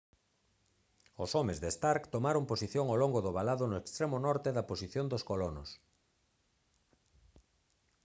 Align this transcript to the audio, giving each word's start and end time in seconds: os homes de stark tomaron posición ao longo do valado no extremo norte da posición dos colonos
os 1.23 1.31
homes 1.37 1.57
de 1.63 1.69
stark 1.75 2.03
tomaron 2.15 2.49
posición 2.51 2.85
ao 2.89 2.97
longo 3.03 3.19
do 3.25 3.35
valado 3.39 3.63
no 3.67 3.79
extremo 3.83 4.17
norte 4.27 4.49
da 4.57 4.67
posición 4.71 5.05
dos 5.11 5.25
colonos 5.29 5.69